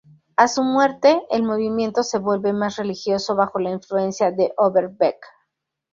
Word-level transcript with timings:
A 0.35 0.47
su 0.47 0.63
muerte, 0.63 1.21
el 1.29 1.43
movimiento 1.43 2.01
se 2.01 2.17
vuelve 2.17 2.53
más 2.53 2.75
religioso 2.77 3.35
bajo 3.35 3.59
la 3.59 3.69
influencia 3.69 4.31
de 4.31 4.51
Overbeck. 4.57 5.23